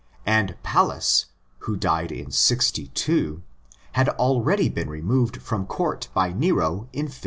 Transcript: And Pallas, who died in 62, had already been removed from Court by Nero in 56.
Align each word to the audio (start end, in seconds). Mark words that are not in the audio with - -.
And 0.25 0.55
Pallas, 0.63 1.27
who 1.59 1.75
died 1.75 2.11
in 2.11 2.31
62, 2.31 3.43
had 3.91 4.09
already 4.09 4.67
been 4.67 4.89
removed 4.89 5.43
from 5.43 5.67
Court 5.67 6.09
by 6.15 6.33
Nero 6.33 6.89
in 6.91 7.05
56. 7.05 7.19